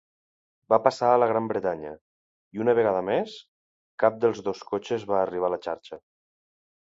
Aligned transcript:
Va 0.73 0.77
passar 0.85 1.09
a 1.15 1.17
la 1.23 1.25
Gran 1.31 1.49
Bretanya 1.51 1.91
i, 1.91 2.61
una 2.63 2.75
vegada 2.79 3.03
més, 3.11 3.35
cap 4.05 4.17
dels 4.25 4.41
dos 4.49 4.65
cotxes 4.73 5.05
va 5.13 5.19
arribar 5.27 5.51
a 5.51 5.55
la 5.57 5.61
xarxa. 5.67 6.01